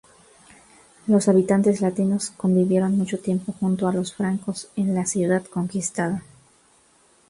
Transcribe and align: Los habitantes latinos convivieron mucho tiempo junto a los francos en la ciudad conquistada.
Los 1.05 1.27
habitantes 1.27 1.79
latinos 1.79 2.33
convivieron 2.35 2.97
mucho 2.97 3.19
tiempo 3.19 3.53
junto 3.59 3.87
a 3.87 3.93
los 3.93 4.15
francos 4.15 4.67
en 4.75 4.95
la 4.95 5.05
ciudad 5.05 5.45
conquistada. 5.45 6.23